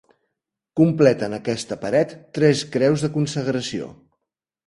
Completen 0.79 1.35
aquesta 1.37 1.77
paret 1.83 2.15
tres 2.39 2.63
creus 2.77 3.05
de 3.07 3.13
consagració. 3.19 3.93